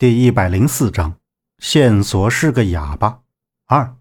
[0.00, 1.16] 第一百零四章，
[1.58, 3.20] 线索是个哑巴。
[3.66, 3.96] 二，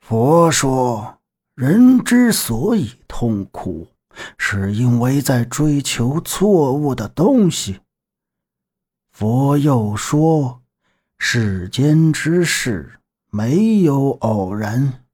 [0.00, 1.18] 佛说，
[1.54, 3.88] 人之所以痛苦，
[4.38, 7.80] 是因为在追求错误的东西。
[9.12, 10.62] 佛又说，
[11.18, 15.04] 世间之事没有偶然，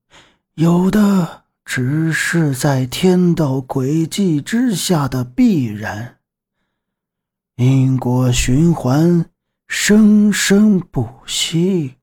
[0.55, 6.21] 有的只是在天道轨迹之下的必然。
[7.57, 9.31] 因果循环，
[9.67, 11.95] 生生不息。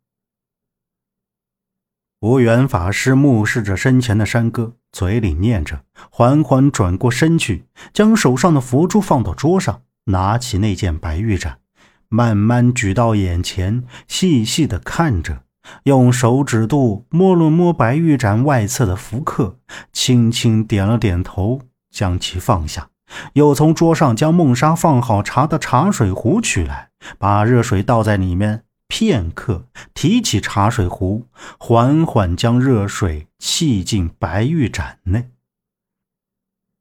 [2.21, 11.59] 无缘法师目视着身前的山哥，嘴里念着，缓缓转过身去，将手上的佛珠放到桌上，拿起那件白玉盏，
[12.09, 15.43] 慢慢举到眼前，细细的看着，
[15.83, 19.59] 用手指肚摸了摸白玉盏外侧的符刻，
[19.91, 21.61] 轻轻点了点头，
[21.91, 22.89] 将其放下。
[23.33, 28.63] 又从桌上将梦莎放好茶的茶水壶取来，把热水倒在里面。
[28.89, 31.25] 片刻，提起茶水壶，
[31.57, 35.31] 缓缓将热水沏进白玉盏内。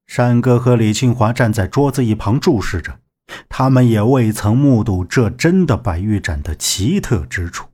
[0.07, 2.99] 山哥和李清华站在桌子一旁注视着，
[3.49, 7.69] 他们也未曾目睹这真的白玉盏的奇特之处。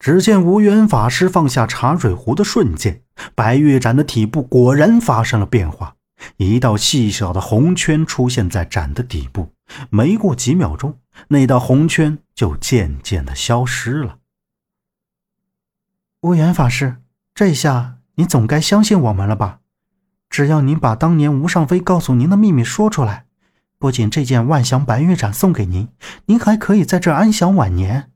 [0.00, 3.02] 只见无缘法师放下茶水壶的瞬间，
[3.36, 5.94] 白玉盏的体部果然发生了变化。
[6.36, 9.52] 一道细小的红圈出现在盏的底部，
[9.90, 14.18] 没过几秒钟，那道红圈就渐渐的消失了。
[16.22, 16.98] 无缘法师，
[17.34, 19.60] 这下你总该相信我们了吧？
[20.28, 23.26] 只要您把当年吴尚飞告诉您的秘密说出来，
[23.78, 25.88] 不仅这件万祥白玉盏送给您，
[26.26, 28.10] 您还可以在这安享晚年。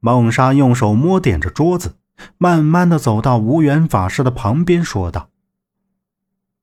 [0.00, 1.96] 梦莎用手摸点着桌子，
[2.38, 5.30] 慢慢的走到无缘法师的旁边，说道。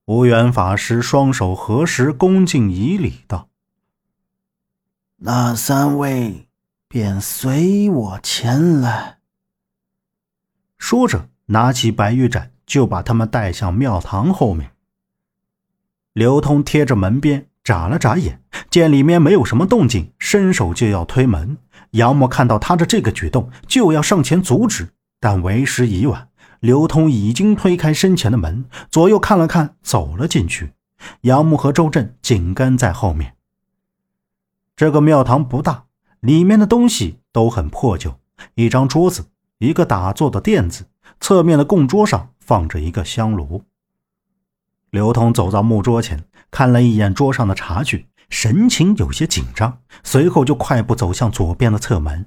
[0.06, 3.48] 无缘法师双手合十，恭敬以礼道
[5.24, 6.50] ：“那三位
[6.90, 9.20] 便随我前来。”
[10.78, 14.72] 说着，拿起白玉盏，就把他们带向庙堂后面。
[16.12, 21.58] 刘通贴着门边，眨了眨眼，见里面没有什么动静，伸手就要推门。
[21.92, 24.90] 杨默看到他的这个举动，就要上前阻止，
[25.22, 26.28] 但为时已晚。
[26.64, 30.72] 刘通已经推开身前的门，左右看了看，走了进去。
[31.24, 33.36] 杨木和周震紧跟在后面。
[34.74, 35.88] 这个庙堂不大，
[36.22, 38.18] 里面的东西都很破旧。
[38.56, 39.26] 一张桌子，
[39.58, 40.86] 一个打坐的垫子，
[41.20, 43.66] 侧面的供桌上放着一个香炉。
[44.90, 52.26] 刘通走到木桌前，看了一眼桌上的茶具，神情有些紧张，随后就快步走向左边的侧门。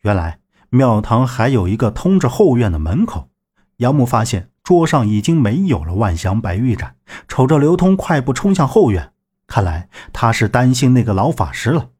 [0.00, 0.40] 原来。
[0.74, 3.28] 庙堂还有一个通着后院的门口，
[3.76, 6.96] 杨木发现桌上已经没有了万祥白玉盏，
[7.28, 9.12] 瞅着刘通快步冲向后院，
[9.46, 11.90] 看来他是担心那个老法师了。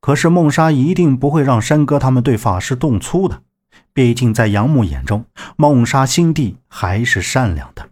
[0.00, 3.42] 可是梦莎一定不会让山哥他们对法师动粗的，
[3.92, 5.24] 毕竟在杨木眼中，
[5.56, 7.88] 梦莎心地还是善良的。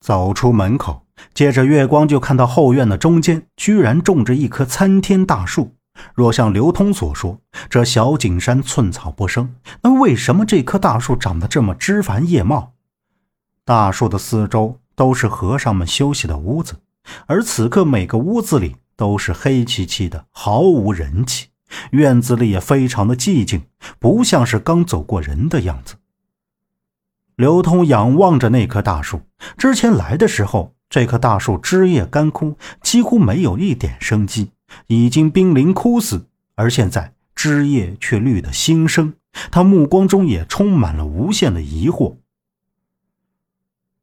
[0.00, 5.76] 走出门口，借着月光就看到后院的中间居然种着一棵参天大树。
[6.14, 12.72] 若像刘通所说，这小景山寸草不生，那为什么这棵大树长得这么枝繁叶茂？
[13.64, 16.76] 大树的四周都是和尚们休息的屋子，
[17.26, 21.48] 而此刻每个屋子里都是黑漆漆的，毫无人气。
[21.90, 23.62] 院子里也非常的寂静，
[23.98, 25.96] 不像是刚走过人的样子。
[27.34, 29.22] 刘通仰望着那棵大树，
[29.58, 34.52] 之前来的时候，这棵大树枝叶干枯，几乎没有一点生机。
[34.86, 39.14] 已经濒临枯死，而现在枝叶却绿得新生。
[39.50, 42.16] 他目光中也充满了无限的疑惑。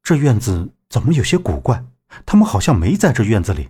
[0.04, 1.86] 这院子怎么有些古怪？
[2.26, 3.70] 他们好像没在这院子里。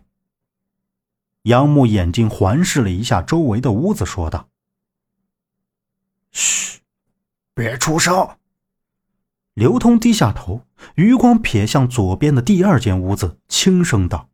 [1.44, 4.50] 杨木眼睛环视了一下周围的屋子，说道
[6.32, 6.80] ：“嘘，
[7.54, 8.28] 别出声。”
[9.54, 10.66] 刘通低下头，
[10.96, 14.30] 余光瞥向左边的第二间屋子，轻声道。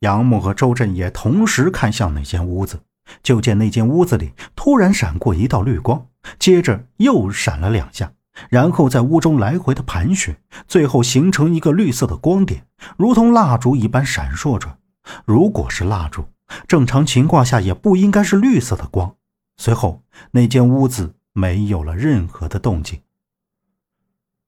[0.00, 2.80] 杨木和周震也同时看向那间屋子，
[3.22, 6.06] 就见那间屋子里突然闪过一道绿光，
[6.38, 8.12] 接着又闪了两下，
[8.48, 10.36] 然后在屋中来回的盘旋，
[10.66, 12.64] 最后形成一个绿色的光点，
[12.96, 14.78] 如同蜡烛一般闪烁着。
[15.24, 16.24] 如果是蜡烛，
[16.66, 19.16] 正常情况下也不应该是绿色的光。
[19.58, 23.00] 随后，那间屋子没有了任何的动静。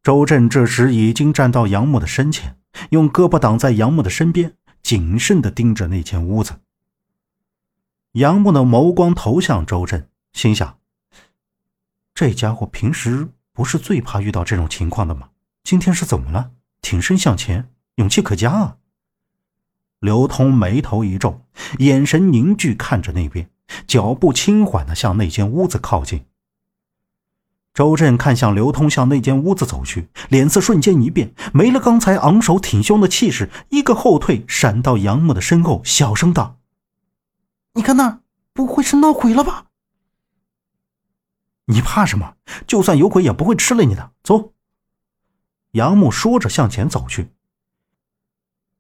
[0.03, 2.57] 周震这时已经站到杨木的身前，
[2.91, 4.55] 用胳膊挡在杨木的身边。
[4.83, 6.61] 谨慎地盯着那间屋子。
[8.13, 10.79] 杨木的眸光投向周震，心想：
[12.15, 15.31] 这家伙平时不是最怕遇到这种情况的吗？
[15.65, 16.51] 今天是怎么了？
[16.83, 18.77] 挺身向前，勇气可嘉啊！
[20.01, 21.47] 刘通眉头一皱，
[21.79, 23.49] 眼神凝聚看着那边，
[23.87, 26.27] 脚步轻缓的向那间屋子靠近。
[27.75, 36.59] 周震看向刘通向那间屋子走去，脸色瞬间一变，没了刚才昂首挺胸的气势，一个后退，闪到杨木的身后，小声道
[37.73, 38.21] ：“你看那，
[38.53, 39.69] 不会是闹鬼了吧
[41.73, 42.35] ？”“你怕什么？
[42.67, 44.53] 就算有鬼，也不会吃了你的。”走。
[45.71, 47.31] 杨木说着向前走去。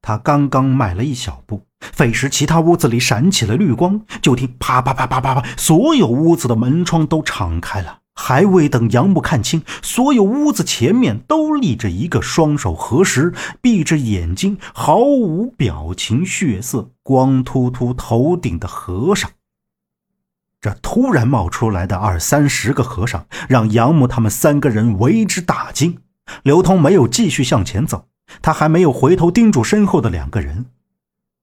[0.02, 8.01] 他刚刚迈了一小步，费时其他屋子里闪起了绿光，就听啪啪啪啪啪啪，所有屋子的门窗都敞开了。
[8.14, 19.30] 还未等杨木看清，所有屋子前面都立着一个双手合十、闭着眼睛、毫无表情、血色、光秃秃头顶的和尚。
[20.60, 25.98] 这突然冒出来的二三十个和尚，让杨木他们三个人为之大惊。
[26.44, 28.06] 刘通没有继续向前走。
[28.40, 30.66] 他还没有回头盯住身后的两个人，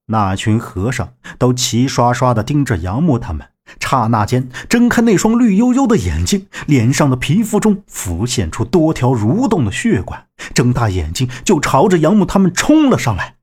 [0.08, 3.50] 那群和尚都齐刷刷地盯着杨木他们。
[3.80, 13.36] 刹那间，睁开那双绿油油的眼睛，脸上的皮肤中浮现出多条蠕动的血管，睁大眼睛就朝着杨木他们冲了上来。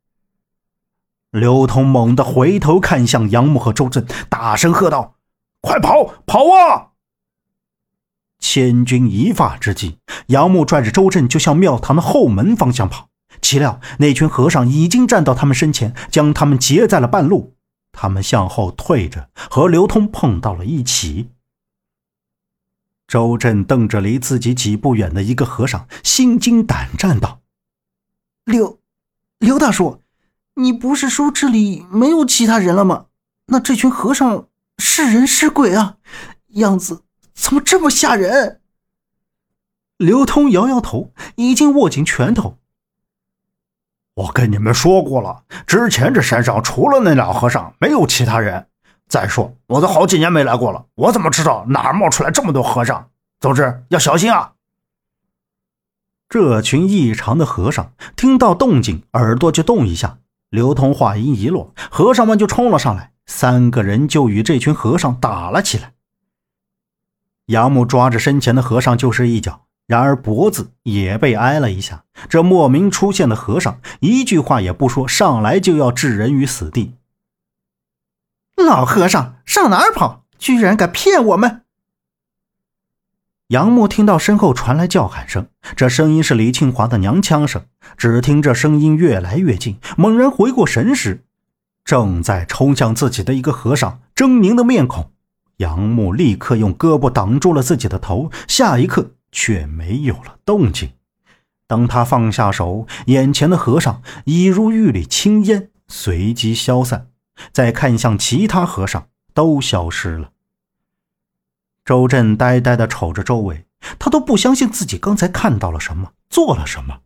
[1.30, 5.16] 刘通猛地回头看向杨木和周震，大声喝道
[5.60, 6.92] ：“快跑，跑啊！”
[8.40, 9.98] 千钧一发之际，
[10.28, 13.08] 杨木拽着周震就向庙堂的后门方向跑。
[13.42, 17.55] 岂料那群和尚已经站到他们身前，将他们截在了半路。
[17.98, 21.30] 他们向后退着，和刘通碰到了一起。
[23.08, 27.40] 周震瞪着离自己几步远的一个和尚，心惊胆战道
[28.44, 28.78] ：“刘，
[29.38, 30.02] 刘大叔，
[30.54, 33.06] 你不是说这里没有其他人了吗？
[33.46, 35.96] 那这群和尚是人是鬼啊？
[36.48, 38.60] 样子怎么这么吓人？”
[39.96, 42.58] 刘通摇摇头，已经握紧拳头。
[44.16, 48.66] 我跟你们说过了，之前这山上除了那俩和尚，没有其他人。
[49.08, 53.10] 再说，我都好几年没来过了，我怎么知道哪儿冒出来这么多和尚？
[53.40, 54.54] 总之要小心啊！
[56.30, 60.18] 这群异常的和尚听到动静，耳朵就动一下。
[60.48, 65.92] 刘通话音一落，和尚们就冲了上来，三个人就与这群和尚打了起来。
[67.46, 69.65] 杨木抓着身前的和尚就是一脚。
[69.86, 72.04] 然而脖子也被挨了一下。
[72.28, 76.94] 这莫名出现的和尚一句话也不说，上来就要置人于死地。
[78.56, 80.24] 老和尚上哪儿跑？
[80.38, 81.62] 居然敢骗我们！
[83.48, 85.46] 杨木听到身后传来叫喊声，
[85.76, 87.64] 这声音是李庆华的娘腔声。
[87.96, 91.24] 只听这声音越来越近，猛然回过神时，
[91.84, 95.12] 正在冲向自己的一个和尚，狰狞的面孔。
[95.58, 99.12] 杨木立刻用胳膊挡住了自己的头，下一刻。
[99.36, 100.90] 却没有了动静。
[101.66, 107.08] 当他放下手，眼前的和尚已如玉里青烟，随即消散。
[107.52, 110.30] 再看向其他和尚，都消失了。
[111.84, 113.66] 周震呆呆地瞅着周围，
[113.98, 117.00] 他都不相信自己刚才看到了什么，做了什么。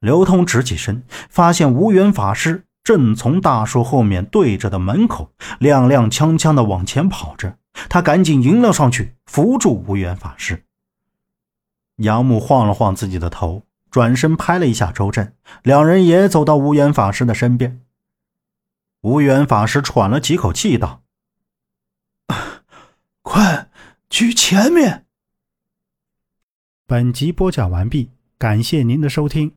[0.00, 5.30] 刘通直起身，发现无缘法师正从大树后面对着的门口
[5.60, 7.56] 踉踉跄跄地往前跑着，
[7.88, 10.64] 他赶紧迎了上去，扶住无缘法师。
[11.98, 17.80] 杨木晃了晃自己的头，转身拍了一下周震，两人也走到无缘法师的身边。
[19.02, 21.02] 无缘法师喘了几口气，道
[23.22, 23.70] ：“快
[24.10, 25.06] 去前面。”
[26.86, 29.54] 本集播讲完毕，感谢您的收听。